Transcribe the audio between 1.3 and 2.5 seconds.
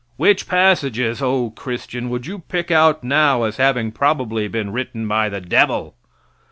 Christian, would you